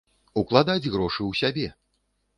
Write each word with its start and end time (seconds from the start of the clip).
Укладаць 0.41 0.89
грошы 0.95 1.21
ў 1.29 1.31
сябе! 1.43 1.67